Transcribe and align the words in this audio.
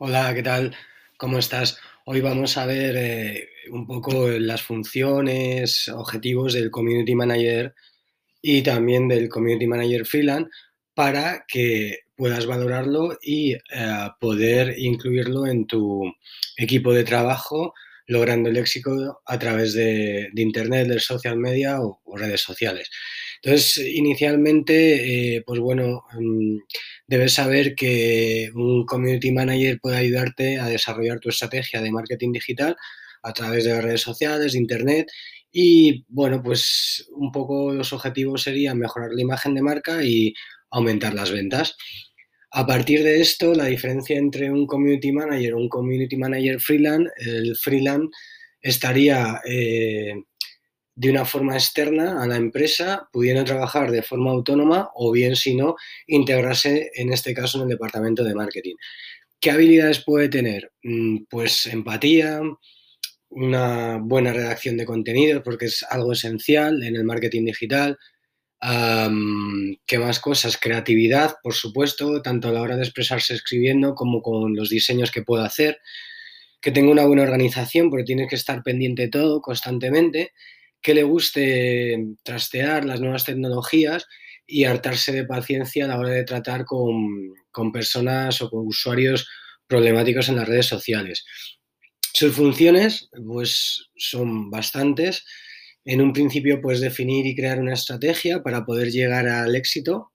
Hola, 0.00 0.32
¿qué 0.32 0.44
tal? 0.44 0.76
¿Cómo 1.16 1.38
estás? 1.38 1.80
Hoy 2.04 2.20
vamos 2.20 2.56
a 2.56 2.66
ver 2.66 2.94
eh, 2.96 3.48
un 3.72 3.84
poco 3.84 4.28
las 4.28 4.62
funciones, 4.62 5.88
objetivos 5.88 6.52
del 6.54 6.70
Community 6.70 7.16
Manager 7.16 7.74
y 8.40 8.62
también 8.62 9.08
del 9.08 9.28
Community 9.28 9.66
Manager 9.66 10.06
Freelance 10.06 10.50
para 10.94 11.44
que 11.48 12.02
puedas 12.14 12.46
valorarlo 12.46 13.18
y 13.20 13.54
eh, 13.54 13.60
poder 14.20 14.76
incluirlo 14.78 15.48
en 15.48 15.66
tu 15.66 16.04
equipo 16.56 16.92
de 16.92 17.02
trabajo, 17.02 17.74
logrando 18.06 18.50
el 18.50 18.56
éxito 18.56 19.20
a 19.26 19.36
través 19.36 19.74
de, 19.74 20.30
Internet, 20.36 20.86
de 20.86 21.00
social 21.00 21.36
media 21.38 21.80
o 21.80 22.00
redes 22.16 22.40
sociales. 22.40 22.88
Entonces, 23.42 23.78
inicialmente, 23.78 25.36
eh, 25.36 25.42
pues 25.44 25.60
bueno, 25.60 26.04
mm, 26.12 26.58
debes 27.08 27.32
saber 27.34 27.74
que 27.74 28.50
un 28.54 28.84
community 28.86 29.32
manager 29.32 29.80
puede 29.80 29.96
ayudarte 29.96 30.60
a 30.60 30.68
desarrollar 30.68 31.18
tu 31.18 31.30
estrategia 31.30 31.80
de 31.80 31.90
marketing 31.90 32.32
digital 32.32 32.76
a 33.22 33.32
través 33.32 33.64
de 33.64 33.80
redes 33.80 34.02
sociales, 34.02 34.52
de 34.52 34.58
internet. 34.58 35.08
Y 35.50 36.04
bueno, 36.08 36.42
pues 36.42 37.08
un 37.16 37.32
poco 37.32 37.72
los 37.72 37.92
objetivos 37.92 38.42
serían 38.42 38.78
mejorar 38.78 39.10
la 39.12 39.22
imagen 39.22 39.54
de 39.54 39.62
marca 39.62 40.04
y 40.04 40.34
aumentar 40.70 41.14
las 41.14 41.32
ventas. 41.32 41.76
A 42.50 42.66
partir 42.66 43.02
de 43.02 43.20
esto, 43.20 43.54
la 43.54 43.66
diferencia 43.66 44.16
entre 44.16 44.50
un 44.50 44.66
community 44.66 45.10
manager 45.10 45.54
o 45.54 45.58
un 45.58 45.68
community 45.68 46.16
manager 46.16 46.60
freelance, 46.60 47.10
el 47.18 47.56
freelance 47.56 48.08
estaría 48.60 49.40
eh, 49.46 50.14
de 50.98 51.10
una 51.10 51.24
forma 51.24 51.54
externa 51.54 52.20
a 52.20 52.26
la 52.26 52.34
empresa, 52.34 53.08
pudiendo 53.12 53.44
trabajar 53.44 53.92
de 53.92 54.02
forma 54.02 54.32
autónoma 54.32 54.90
o 54.96 55.12
bien, 55.12 55.36
si 55.36 55.54
no, 55.54 55.76
integrarse 56.08 56.90
en 56.92 57.12
este 57.12 57.32
caso 57.34 57.58
en 57.58 57.62
el 57.62 57.68
departamento 57.68 58.24
de 58.24 58.34
marketing. 58.34 58.74
¿Qué 59.38 59.52
habilidades 59.52 60.02
puede 60.04 60.28
tener? 60.28 60.72
Mm, 60.82 61.18
pues 61.30 61.66
empatía, 61.66 62.40
una 63.28 63.98
buena 63.98 64.32
redacción 64.32 64.76
de 64.76 64.86
contenidos, 64.86 65.42
porque 65.44 65.66
es 65.66 65.84
algo 65.88 66.14
esencial 66.14 66.82
en 66.82 66.96
el 66.96 67.04
marketing 67.04 67.44
digital. 67.44 67.96
¿Qué 69.86 69.98
más 70.00 70.18
cosas? 70.18 70.56
Creatividad, 70.56 71.36
por 71.44 71.54
supuesto, 71.54 72.22
tanto 72.22 72.48
a 72.48 72.52
la 72.52 72.60
hora 72.60 72.74
de 72.74 72.82
expresarse 72.82 73.34
escribiendo 73.34 73.94
como 73.94 74.20
con 74.20 74.56
los 74.56 74.68
diseños 74.68 75.12
que 75.12 75.22
pueda 75.22 75.44
hacer. 75.46 75.78
Que 76.60 76.72
tenga 76.72 76.90
una 76.90 77.06
buena 77.06 77.22
organización, 77.22 77.88
porque 77.88 78.02
tienes 78.02 78.28
que 78.28 78.34
estar 78.34 78.64
pendiente 78.64 79.02
de 79.02 79.10
todo 79.10 79.40
constantemente 79.40 80.32
que 80.80 80.94
le 80.94 81.02
guste 81.02 81.98
trastear 82.22 82.84
las 82.84 83.00
nuevas 83.00 83.24
tecnologías 83.24 84.06
y 84.46 84.64
hartarse 84.64 85.12
de 85.12 85.24
paciencia 85.24 85.84
a 85.84 85.88
la 85.88 85.98
hora 85.98 86.10
de 86.10 86.24
tratar 86.24 86.64
con, 86.64 87.34
personas 87.72 88.40
o 88.40 88.50
con 88.50 88.66
usuarios 88.66 89.28
problemáticos 89.66 90.28
en 90.28 90.36
las 90.36 90.48
redes 90.48 90.66
sociales. 90.66 91.24
Sus 92.14 92.34
funciones, 92.34 93.10
pues, 93.26 93.90
son 93.96 94.50
bastantes. 94.50 95.24
En 95.84 96.00
un 96.00 96.12
principio, 96.12 96.60
pues, 96.62 96.80
definir 96.80 97.26
y 97.26 97.34
crear 97.34 97.60
una 97.60 97.74
estrategia 97.74 98.42
para 98.42 98.64
poder 98.64 98.90
llegar 98.90 99.28
al 99.28 99.54
éxito. 99.56 100.12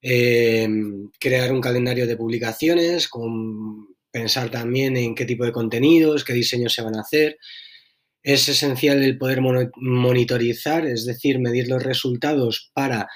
Em, 0.00 1.10
crear 1.18 1.52
un 1.52 1.60
calendario 1.60 2.06
de 2.06 2.16
publicaciones, 2.16 3.08
con, 3.08 3.88
pensar 4.10 4.50
también 4.50 4.96
en 4.96 5.14
qué 5.14 5.24
tipo 5.24 5.44
de 5.44 5.52
contenidos, 5.52 6.24
qué 6.24 6.32
diseños 6.32 6.72
se 6.72 6.82
van 6.82 6.96
a 6.96 7.00
hacer, 7.00 7.38
es 8.22 8.48
esencial 8.48 9.02
el 9.02 9.18
poder 9.18 9.40
monitorizar, 9.40 10.86
es 10.86 11.06
decir, 11.06 11.38
medir 11.38 11.68
los 11.68 11.82
resultados 11.82 12.70
para 12.74 13.08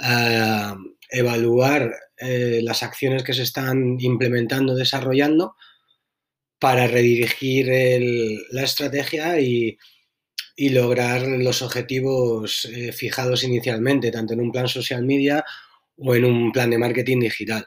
ah, 0.00 0.76
evaluar 1.10 1.94
eh, 2.18 2.60
las 2.62 2.82
acciones 2.82 3.22
que 3.22 3.34
se 3.34 3.42
están 3.42 3.96
implementando, 4.00 4.74
desarrollando, 4.74 5.54
para 6.58 6.86
redirigir 6.88 7.68
la 8.50 8.64
estrategia 8.64 9.40
y, 9.40 9.78
lograr 10.70 11.22
los 11.22 11.62
objetivos 11.62 12.64
eh, 12.64 12.90
fijados 12.90 13.44
inicialmente, 13.44 14.10
tanto 14.10 14.34
en 14.34 14.40
un 14.40 14.50
plan 14.50 14.66
social 14.66 15.04
media 15.04 15.44
o 15.96 16.16
en 16.16 16.24
un 16.24 16.50
plan 16.50 16.70
de 16.70 16.78
marketing 16.78 17.20
digital. 17.20 17.64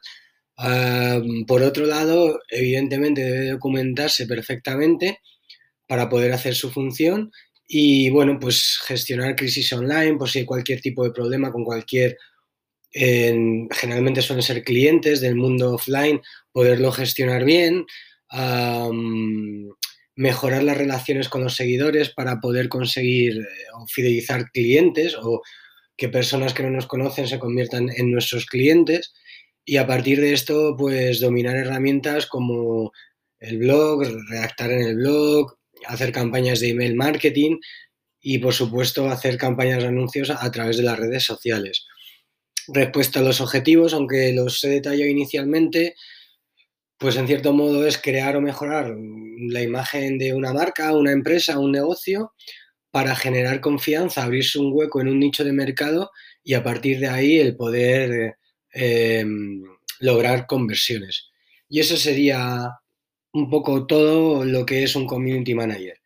Ah, 0.57 1.21
por 1.47 1.63
otro 1.63 1.85
lado, 1.85 2.39
evidentemente 2.49 3.21
debe 3.23 3.51
documentarse 3.51 4.27
perfectamente 4.27 5.19
para 5.91 6.07
poder 6.07 6.31
hacer 6.31 6.55
su 6.55 6.71
función 6.71 7.33
y, 7.67 8.09
bueno, 8.11 8.39
pues 8.39 8.79
gestionar 8.87 9.35
crisis 9.35 9.73
online, 9.73 10.15
por 10.15 10.29
si 10.29 10.39
hay 10.39 10.45
cualquier 10.45 10.79
tipo 10.79 11.03
de 11.03 11.11
problema 11.11 11.51
con 11.51 11.65
cualquier, 11.65 12.17
generalmente 12.93 14.21
suelen 14.21 14.41
ser 14.41 14.63
clientes 14.63 15.19
del 15.19 15.35
mundo 15.35 15.73
offline, 15.73 16.21
poderlo 16.53 16.93
gestionar 16.93 17.43
bien, 17.43 17.85
mejorar 20.15 20.63
las 20.63 20.77
relaciones 20.77 21.27
con 21.27 21.43
los 21.43 21.57
seguidores 21.57 22.07
para 22.07 22.39
poder 22.39 22.69
conseguir 22.69 23.39
eh, 23.39 23.45
o 23.77 23.85
fidelizar 23.85 24.49
clientes 24.51 25.17
o 25.21 25.41
que 25.97 26.07
personas 26.07 26.53
que 26.53 26.63
no 26.63 26.69
nos 26.69 26.87
conocen 26.87 27.27
se 27.27 27.37
conviertan 27.37 27.89
en 27.89 28.11
nuestros 28.11 28.45
clientes 28.45 29.13
y 29.65 29.75
a 29.75 29.85
partir 29.85 30.21
de 30.21 30.31
esto 30.31 30.73
pues 30.77 31.19
dominar 31.19 31.57
herramientas 31.57 32.27
como 32.27 32.93
el 33.39 33.57
blog, 33.57 34.03
redactar 34.29 34.71
en 34.71 34.83
el 34.83 34.95
blog, 34.95 35.57
hacer 35.87 36.11
campañas 36.11 36.59
de 36.59 36.69
email 36.69 36.95
marketing 36.95 37.57
y, 38.19 38.39
por 38.39 38.53
supuesto, 38.53 39.09
hacer 39.09 39.37
campañas 39.37 39.81
de 39.81 39.89
anuncios 39.89 40.29
a, 40.29 40.51
través 40.51 40.77
de 40.77 40.83
las 40.83 40.99
redes 40.99 41.23
sociales. 41.23 41.85
Respecto 42.67 43.19
a 43.19 43.23
los 43.23 43.41
objetivos, 43.41 43.93
aunque 43.93 44.31
los 44.33 44.63
he 44.63 44.69
detallado 44.69 45.09
inicialmente, 45.09 45.95
pues 46.97 47.15
en 47.15 47.27
cierto 47.27 47.51
modo 47.53 47.87
es 47.87 47.97
crear 47.97 48.35
o 48.35 48.41
mejorar 48.41 48.95
la 49.49 49.61
imagen 49.63 50.19
de 50.19 50.33
una 50.33 50.53
marca, 50.53 50.93
una 50.93 51.11
empresa, 51.11 51.57
un 51.57 51.71
negocio, 51.71 52.33
para 52.91 53.15
generar 53.15 53.61
confianza, 53.61 54.23
abrirse 54.23 54.59
un 54.59 54.71
hueco 54.73 55.01
en 55.01 55.07
un 55.07 55.19
nicho 55.19 55.43
de 55.43 55.53
mercado 55.53 56.11
y 56.43 56.53
a 56.53 56.63
partir 56.63 56.99
de 56.99 57.07
ahí 57.07 57.39
el 57.39 57.55
poder 57.55 58.35
eh, 58.73 59.25
lograr 59.99 60.45
conversiones. 60.45 61.31
Y 61.69 61.79
eso 61.79 61.95
sería 61.95 62.69
un 63.33 63.49
poco 63.49 63.85
todo 63.87 64.45
lo 64.45 64.65
que 64.65 64.83
es 64.83 64.95
un 64.95 65.07
community 65.07 65.55
manager. 65.55 65.99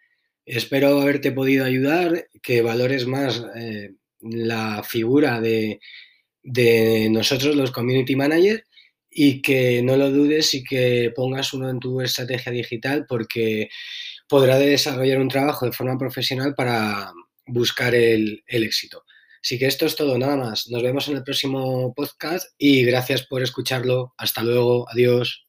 Espero 0.45 1.01
haberte 1.01 1.31
podido 1.31 1.65
ayudar, 1.65 2.27
que 2.41 2.61
valores 2.61 3.07
más 3.07 3.43
eh, 3.55 3.95
la 4.21 4.83
figura 4.83 5.41
de, 5.41 5.79
de, 6.43 7.09
nosotros, 7.09 7.55
los 7.55 7.71
community 7.71 8.15
managers, 8.15 8.63
y 9.09 9.41
que 9.41 9.81
no 9.81 9.95
lo 9.97 10.11
dudes 10.11 10.53
y 10.53 10.63
que 10.63 11.11
pongas 11.15 11.53
uno 11.53 11.69
en 11.69 11.79
tu 11.79 12.01
estrategia 12.01 12.51
digital 12.51 13.05
porque 13.07 13.69
podrá 14.27 14.57
desarrollar 14.59 15.19
un 15.19 15.29
trabajo 15.29 15.65
de 15.65 15.71
forma 15.71 15.97
profesional 15.97 16.53
para 16.53 17.13
buscar 17.47 17.95
el, 17.95 18.43
el 18.45 18.63
éxito. 18.63 19.03
Así 19.41 19.59
que 19.59 19.67
esto 19.67 19.85
es 19.85 19.95
todo, 19.95 20.17
nada 20.17 20.35
más. 20.35 20.67
Nos 20.69 20.81
vemos 20.81 21.07
en 21.07 21.17
el 21.17 21.23
próximo 21.23 21.93
podcast 21.93 22.49
y 22.57 22.83
gracias 22.83 23.23
por 23.27 23.43
escucharlo. 23.43 24.13
Hasta 24.17 24.43
luego, 24.43 24.87
adiós. 24.89 25.44